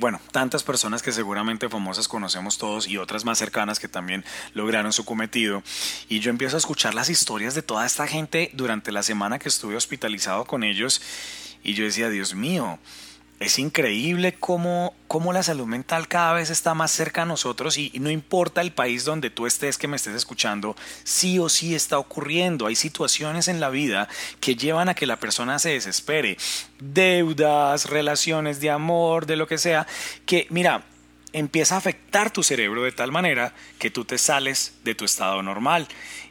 [0.00, 4.92] bueno, tantas personas que seguramente famosas conocemos todos y otras más cercanas que también lograron
[4.92, 5.62] su cometido.
[6.08, 9.48] Y yo empiezo a escuchar las historias de toda esta gente durante la semana que
[9.48, 11.00] estuve hospitalizado con ellos
[11.66, 12.78] y yo decía, Dios mío,
[13.38, 17.92] es increíble cómo, cómo, la salud mental cada vez está más cerca a nosotros y,
[18.00, 21.98] no importa el país donde tú estés, que me estés escuchando, sí o sí está
[21.98, 22.66] ocurriendo.
[22.66, 24.08] Hay situaciones en la vida
[24.40, 26.38] que llevan a que la persona se desespere.
[26.80, 29.86] Deudas, relaciones de amor, de lo que sea,
[30.24, 30.84] que mira,
[31.34, 35.42] empieza a afectar tu cerebro de tal manera que tú te sales de tu estado
[35.42, 35.86] normal.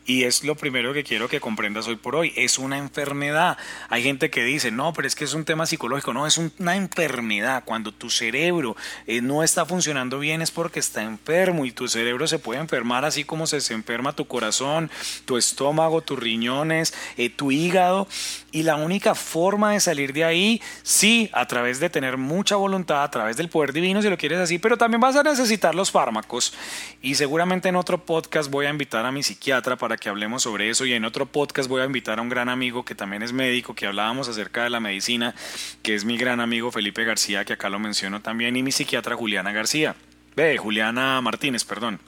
[0.07, 2.31] Y es lo primero que quiero que comprendas hoy por hoy.
[2.35, 3.57] Es una enfermedad.
[3.89, 6.13] Hay gente que dice, no, pero es que es un tema psicológico.
[6.13, 7.63] No, es una enfermedad.
[7.65, 8.75] Cuando tu cerebro
[9.07, 13.03] eh, no está funcionando bien es porque está enfermo y tu cerebro se puede enfermar
[13.03, 14.91] así como se, enferma tu corazón,
[15.25, 18.07] tu estómago, tus riñones, eh, tu hígado.
[18.51, 23.03] Y la única forma de salir de ahí, sí, a través de tener mucha voluntad,
[23.03, 25.89] a través del poder divino, si lo quieres así, pero también vas a necesitar los
[25.89, 26.53] fármacos.
[27.01, 30.69] Y seguramente en otro podcast voy a invitar a mi psiquiatra para que hablemos sobre
[30.69, 33.33] eso y en otro podcast voy a invitar a un gran amigo que también es
[33.33, 35.35] médico, que hablábamos acerca de la medicina,
[35.81, 39.15] que es mi gran amigo Felipe García, que acá lo menciono también, y mi psiquiatra
[39.15, 39.95] Juliana García.
[40.35, 41.99] Ve, Juliana Martínez, perdón.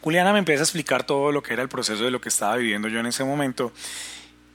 [0.00, 2.56] Juliana me empieza a explicar todo lo que era el proceso de lo que estaba
[2.56, 3.72] viviendo yo en ese momento.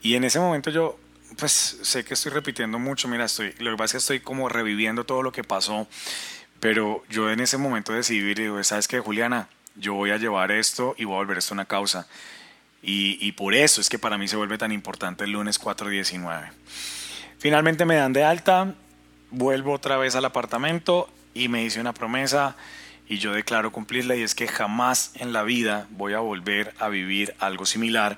[0.02, 1.00] Y en ese momento yo,
[1.38, 4.50] pues sé que estoy repitiendo mucho, mira, estoy, lo que pasa es que estoy como
[4.50, 5.88] reviviendo todo lo que pasó,
[6.60, 9.50] pero yo en ese momento decidí, digo, ¿sabes qué, Juliana?
[9.76, 12.08] Yo voy a llevar esto y voy a volver esto una causa.
[12.82, 16.50] Y, y por eso es que para mí se vuelve tan importante el lunes 4.19.
[17.40, 18.74] Finalmente me dan de alta,
[19.32, 22.56] vuelvo otra vez al apartamento y me hice una promesa
[23.08, 26.90] y yo declaro cumplirla y es que jamás en la vida voy a volver a
[26.90, 28.18] vivir algo similar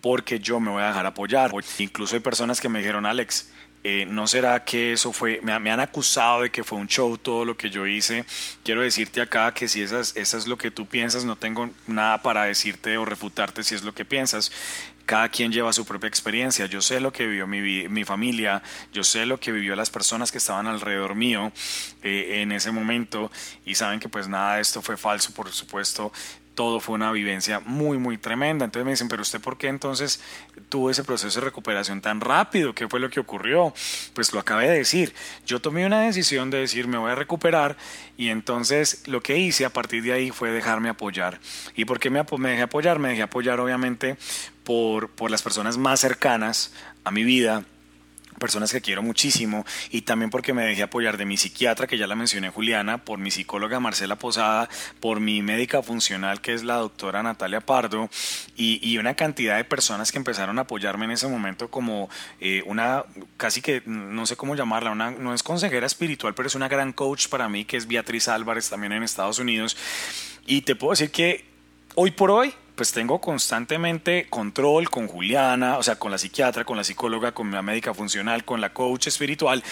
[0.00, 1.52] porque yo me voy a dejar apoyar.
[1.78, 3.50] Incluso hay personas que me dijeron, Alex,
[3.88, 7.44] eh, ¿No será que eso fue, me, han acusado de que fue un show todo
[7.44, 8.24] lo que yo hice?
[8.64, 12.42] Quiero decirte acá que si eso es lo que tú piensas, no tengo nada para
[12.46, 14.50] decirte o refutarte si es lo que piensas
[15.04, 16.66] cada quien lleva su propia experiencia.
[16.66, 18.60] Yo sé lo que vivió mi, mi familia,
[18.92, 21.52] yo sé lo que vivió las personas que estaban alrededor mío
[22.02, 23.30] eh, en ese momento
[23.64, 26.10] y saben que pues nada de esto fue falso, por supuesto
[26.56, 28.64] todo fue una vivencia muy, muy tremenda.
[28.64, 30.20] Entonces me dicen, pero usted por qué entonces
[30.68, 32.74] tuvo ese proceso de recuperación tan rápido?
[32.74, 33.72] ¿Qué fue lo que ocurrió?
[34.14, 35.14] Pues lo acabé de decir.
[35.46, 37.76] Yo tomé una decisión de decir, me voy a recuperar
[38.16, 41.38] y entonces lo que hice a partir de ahí fue dejarme apoyar.
[41.76, 42.98] ¿Y por qué me, me dejé apoyar?
[42.98, 44.16] Me dejé apoyar obviamente
[44.64, 46.72] por, por las personas más cercanas
[47.04, 47.64] a mi vida
[48.38, 52.06] personas que quiero muchísimo y también porque me dejé apoyar de mi psiquiatra, que ya
[52.06, 54.68] la mencioné Juliana, por mi psicóloga Marcela Posada,
[55.00, 58.08] por mi médica funcional, que es la doctora Natalia Pardo,
[58.56, 62.08] y, una cantidad de personas que empezaron a apoyarme en ese momento como
[62.40, 63.04] eh, una,
[63.36, 66.94] casi que, no sé cómo llamarla, una, no es consejera espiritual, pero es una gran
[66.94, 69.76] coach para mí, que es Beatriz Álvarez, también en Estados Unidos.
[70.46, 71.44] Y te puedo decir que
[71.94, 76.76] hoy por hoy pues tengo constantemente control con Juliana, o sea, con la psiquiatra, con
[76.76, 79.64] la psicóloga, con la médica funcional, con la coach espiritual,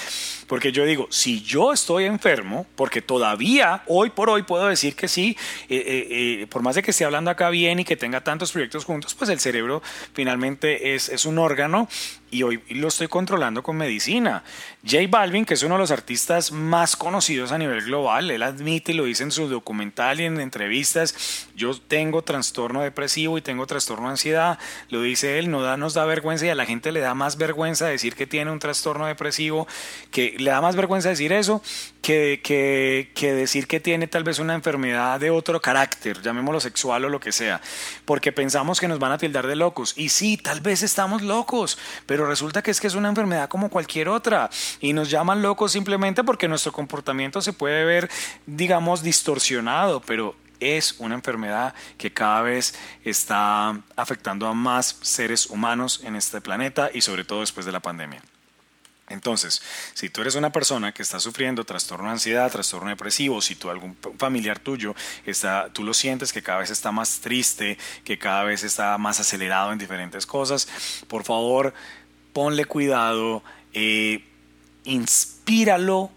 [0.48, 5.06] porque yo digo, si yo estoy enfermo, porque todavía hoy por hoy puedo decir que
[5.06, 5.36] sí,
[5.68, 6.06] eh, eh,
[6.42, 9.14] eh, por más de que esté hablando acá bien y que tenga tantos proyectos juntos,
[9.14, 9.82] pues el cerebro
[10.14, 11.88] finalmente es, es un órgano
[12.35, 14.42] y hoy lo estoy controlando con medicina.
[14.83, 18.90] J Balvin, que es uno de los artistas más conocidos a nivel global, él admite
[18.90, 23.68] y lo dice en su documental y en entrevistas, yo tengo trastorno depresivo y tengo
[23.68, 26.90] trastorno de ansiedad, lo dice él, no da, nos da vergüenza y a la gente
[26.90, 29.68] le da más vergüenza decir que tiene un trastorno depresivo,
[30.11, 31.62] que le da más vergüenza decir eso
[32.03, 37.05] que, que, que decir que tiene tal vez una enfermedad de otro carácter, llamémoslo sexual
[37.05, 37.61] o lo que sea,
[38.05, 39.94] porque pensamos que nos van a tildar de locos.
[39.97, 43.68] Y sí, tal vez estamos locos, pero resulta que es que es una enfermedad como
[43.68, 48.10] cualquier otra y nos llaman locos simplemente porque nuestro comportamiento se puede ver,
[48.46, 56.00] digamos, distorsionado, pero es una enfermedad que cada vez está afectando a más seres humanos
[56.04, 58.22] en este planeta y sobre todo después de la pandemia.
[59.10, 59.60] Entonces,
[59.92, 63.68] si tú eres una persona que está sufriendo trastorno de ansiedad, trastorno depresivo, si tú
[63.68, 64.94] algún familiar tuyo
[65.26, 69.20] está, tú lo sientes que cada vez está más triste, que cada vez está más
[69.20, 70.66] acelerado en diferentes cosas,
[71.06, 71.74] por favor,
[72.35, 73.42] ponle cuidado,
[73.73, 74.23] eh,
[74.85, 76.11] inspíralo,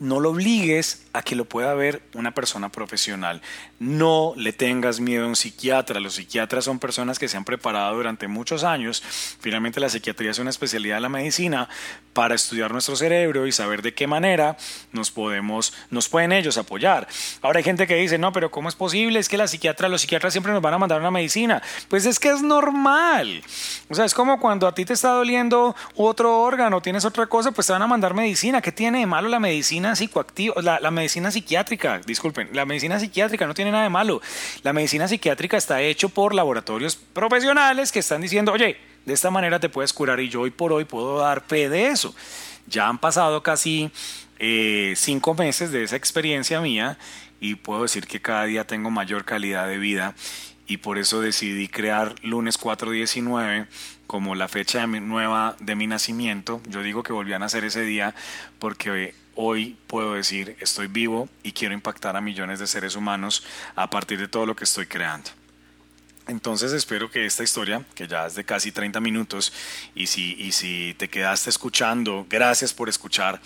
[0.00, 3.42] no lo obligues a que lo pueda ver una persona profesional.
[3.80, 5.98] No le tengas miedo a un psiquiatra.
[5.98, 9.02] Los psiquiatras son personas que se han preparado durante muchos años.
[9.40, 11.68] Finalmente la psiquiatría es una especialidad de la medicina
[12.12, 14.56] para estudiar nuestro cerebro y saber de qué manera
[14.92, 17.08] nos podemos, nos pueden ellos apoyar.
[17.42, 19.18] Ahora hay gente que dice, no, pero ¿cómo es posible?
[19.18, 21.60] Es que la psiquiatra, los psiquiatras siempre nos van a mandar una medicina.
[21.88, 23.42] Pues es que es normal.
[23.90, 27.50] O sea, es como cuando a ti te está doliendo otro órgano, tienes otra cosa,
[27.50, 28.62] pues te van a mandar medicina.
[28.62, 30.54] ¿Qué tiene de malo la medicina psicoactiva?
[31.08, 34.20] Psiquiátrica, disculpen, la medicina psiquiátrica no tiene nada de malo.
[34.62, 39.58] La medicina psiquiátrica está hecho por laboratorios profesionales que están diciendo, oye, de esta manera
[39.58, 42.14] te puedes curar y yo hoy por hoy puedo dar fe de eso.
[42.66, 43.90] Ya han pasado casi
[44.38, 46.98] eh, cinco meses de esa experiencia mía
[47.40, 50.14] y puedo decir que cada día tengo mayor calidad de vida
[50.66, 53.66] y por eso decidí crear lunes 419
[54.06, 56.60] como la fecha nueva de mi nacimiento.
[56.68, 58.14] Yo digo que volví a nacer ese día
[58.58, 63.44] porque hoy puedo decir estoy vivo y quiero impactar a millones de seres humanos
[63.76, 65.30] a partir de todo lo que estoy creando.
[66.26, 69.52] Entonces espero que esta historia, que ya es de casi 30 minutos,
[69.94, 73.40] y si, y si te quedaste escuchando, gracias por escuchar,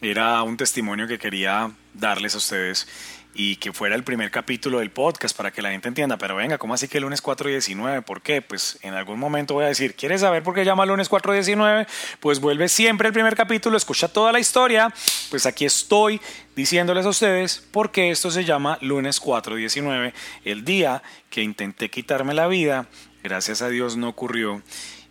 [0.00, 2.88] era un testimonio que quería darles a ustedes
[3.34, 6.18] y que fuera el primer capítulo del podcast para que la gente entienda.
[6.18, 8.02] Pero venga, ¿cómo así que lunes 419?
[8.02, 8.42] ¿Por qué?
[8.42, 11.86] Pues en algún momento voy a decir, ¿quieres saber por qué llama lunes 419?
[12.20, 14.92] Pues vuelve siempre el primer capítulo, escucha toda la historia.
[15.30, 16.20] Pues aquí estoy
[16.56, 20.12] diciéndoles a ustedes por qué esto se llama lunes 419,
[20.44, 22.88] el día que intenté quitarme la vida.
[23.22, 24.62] Gracias a Dios no ocurrió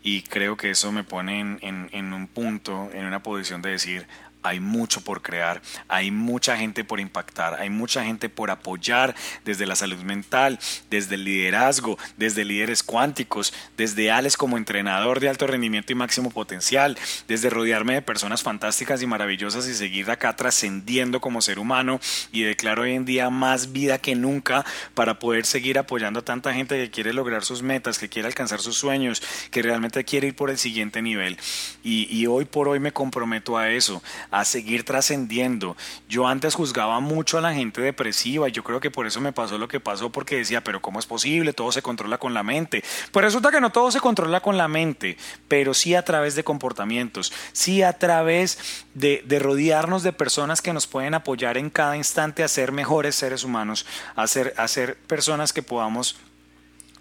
[0.04, 4.08] y creo que eso me pone en un punto, en una posición de decir,
[4.48, 9.66] hay mucho por crear, hay mucha gente por impactar, hay mucha gente por apoyar desde
[9.66, 15.48] la salud mental, desde el liderazgo, desde líderes cuánticos, desde Alex como entrenador de alto
[15.48, 21.20] rendimiento y máximo potencial, desde rodearme de personas fantásticas y maravillosas y seguir acá trascendiendo
[21.22, 22.00] como ser humano
[22.32, 26.54] y declaro hoy en día más vida que nunca para poder seguir apoyando a tanta
[26.54, 30.36] gente que quiere lograr sus metas, que quiere alcanzar sus sueños, que realmente quiere ir
[30.36, 31.38] por el siguiente nivel.
[31.84, 34.04] Y, hoy por hoy me comprometo a eso,
[34.46, 35.76] seguir trascendiendo.
[36.10, 39.34] Yo antes juzgaba mucho a la gente depresiva y yo creo que por eso me
[39.34, 41.54] pasó lo que pasó porque decía, pero ¿cómo es posible?
[41.54, 42.84] Todo se controla con la mente.
[43.12, 46.44] Pues resulta que no todo se controla con la mente, pero sí a través de
[46.44, 51.98] comportamientos, sí a través de, de rodearnos de personas que nos pueden apoyar en cada
[51.98, 56.18] instante a ser mejores seres humanos, a ser, a ser personas que podamos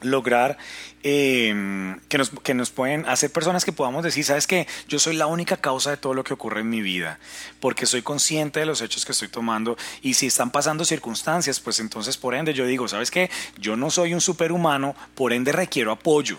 [0.01, 0.59] lograr
[1.03, 5.17] em, que, nos, que nos pueden hacer personas que podamos decir, sabes que yo soy
[5.17, 7.19] la única causa de todo lo que ocurre en mi vida,
[7.61, 11.81] porque soy consciente de los hechos que estoy tomando y si están pasando circunstancias, pues
[11.81, 15.93] entonces por ende yo digo, sabes que yo no soy un superhumano, por ende requiero
[15.93, 16.39] apoyo.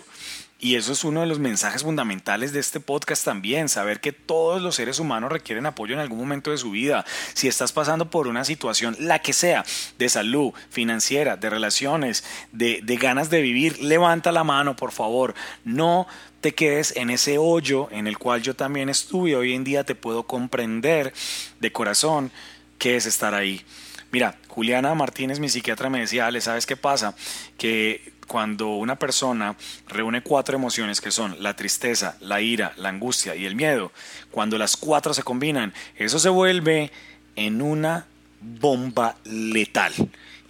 [0.60, 4.60] Y eso es uno de los mensajes fundamentales de este podcast también, saber que todos
[4.60, 7.04] los seres humanos requieren apoyo en algún momento de su vida.
[7.34, 9.64] Si estás pasando por una situación, la que sea,
[9.98, 15.34] de salud, financiera, de relaciones, de, de ganas de vivir, levanta la mano, por favor.
[15.64, 16.08] No
[16.40, 19.36] te quedes en ese hoyo en el cual yo también estuve.
[19.36, 21.12] Hoy en día te puedo comprender
[21.60, 22.32] de corazón
[22.78, 23.64] qué es estar ahí.
[24.10, 27.14] Mira, Juliana Martínez, mi psiquiatra, me decía, Ale, ¿sabes qué pasa?
[27.58, 29.56] Que cuando una persona
[29.88, 33.90] reúne cuatro emociones que son la tristeza, la ira, la angustia y el miedo,
[34.30, 36.92] cuando las cuatro se combinan, eso se vuelve
[37.34, 38.06] en una
[38.40, 39.92] bomba letal.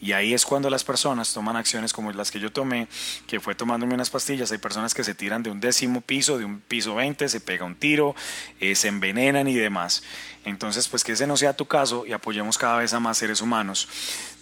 [0.01, 2.87] Y ahí es cuando las personas toman acciones como las que yo tomé,
[3.27, 4.53] que fue tomándome unas pastillas.
[4.53, 7.65] Hay personas que se tiran de un décimo piso, de un piso 20, se pega
[7.65, 8.15] un tiro,
[8.61, 10.03] eh, se envenenan y demás.
[10.45, 13.41] Entonces, pues que ese no sea tu caso y apoyemos cada vez a más seres
[13.41, 13.89] humanos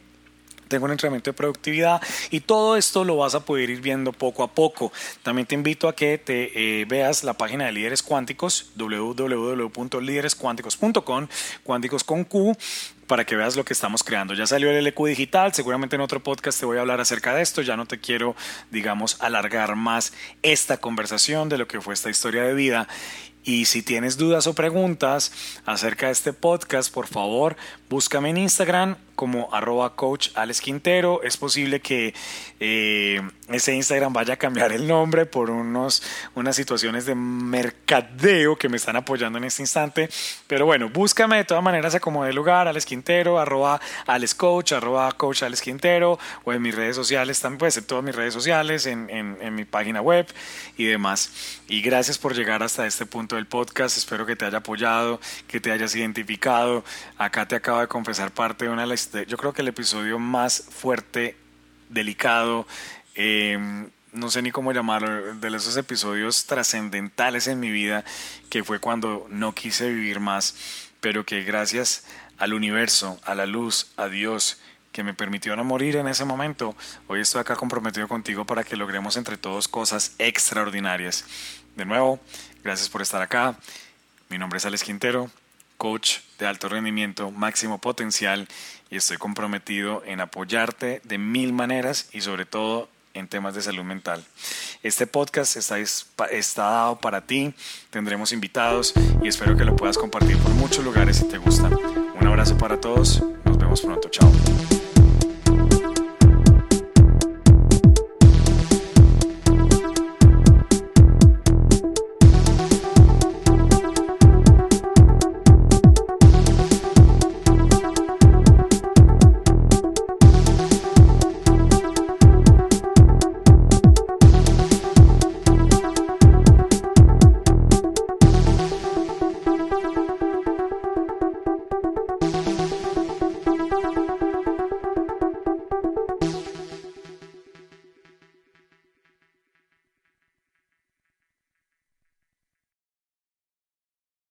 [0.74, 4.42] tengo un entrenamiento de productividad y todo esto lo vas a poder ir viendo poco
[4.42, 4.92] a poco.
[5.22, 11.28] También te invito a que te eh, veas la página de Líderes Cuánticos, www.líderescuánticos.com,
[11.64, 12.58] cuánticos con Q,
[13.06, 14.34] para que veas lo que estamos creando.
[14.34, 17.44] Ya salió el LQ digital, seguramente en otro podcast te voy a hablar acerca de
[17.44, 18.36] esto, ya no te quiero,
[18.72, 22.88] digamos, alargar más esta conversación de lo que fue esta historia de vida.
[23.44, 25.32] Y si tienes dudas o preguntas
[25.66, 27.58] acerca de este podcast, por favor,
[27.90, 30.62] búscame en Instagram como arroba coach Alex.
[31.24, 32.14] Es posible que
[32.60, 36.02] eh, ese Instagram vaya a cambiar el nombre por unos,
[36.36, 40.10] unas situaciones de mercadeo que me están apoyando en este instante.
[40.48, 44.38] Pero bueno, búscame de todas maneras como de lugar, Alex Quintero, arroba Alex
[44.72, 48.34] arroba coach Alex Quintero, o en mis redes sociales también, pues en todas mis redes
[48.34, 50.26] sociales, en, en, en mi página web
[50.78, 51.60] y demás.
[51.68, 53.98] Y gracias por llegar hasta este punto del podcast.
[53.98, 56.84] Espero que te haya apoyado, que te hayas identificado.
[57.18, 60.20] Acá te acabo de confesar parte de una de las yo creo que el episodio
[60.20, 61.36] más fuerte,
[61.90, 62.68] delicado,
[63.16, 68.04] em, no sé ni cómo llamarlo, de esos episodios trascendentales en mi vida,
[68.50, 70.56] que fue cuando no quise vivir más,
[71.02, 72.06] pero que gracias
[72.38, 74.60] al universo, a la luz, a Dios,
[74.92, 76.76] que me permitió no morir en ese momento,
[77.08, 81.26] hoy estoy acá comprometido contigo para que logremos entre todos cosas extraordinarias.
[81.76, 82.20] De nuevo,
[82.64, 83.58] gracias por estar acá.
[84.30, 85.32] Mi nombre es Alex Quintero,
[85.84, 88.48] coach de alto rendimiento, máximo potencial,
[88.90, 93.84] y estoy comprometido en apoyarte de mil maneras y sobre todo en temas de salud
[93.84, 94.24] mental.
[94.82, 95.78] Este podcast está,
[96.32, 97.54] está dado para ti,
[97.90, 101.68] tendremos invitados y espero que lo puedas compartir por muchos lugares si te gusta.
[101.68, 104.32] Un abrazo para todos, nos vemos pronto, chao.